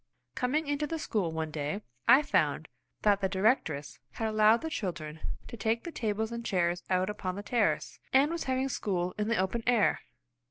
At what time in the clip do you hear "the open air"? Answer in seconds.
9.27-9.99